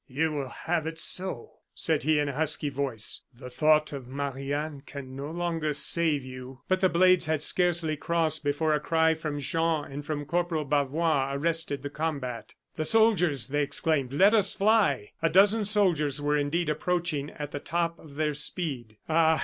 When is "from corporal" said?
10.03-10.65